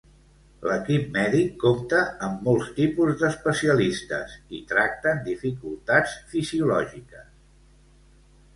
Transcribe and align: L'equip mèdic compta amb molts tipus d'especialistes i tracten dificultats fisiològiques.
L'equip 0.69 1.03
mèdic 1.17 1.51
compta 1.63 1.99
amb 2.27 2.41
molts 2.47 2.71
tipus 2.79 3.19
d'especialistes 3.21 4.33
i 4.61 4.65
tracten 4.73 5.23
dificultats 5.31 6.19
fisiològiques. 6.35 7.31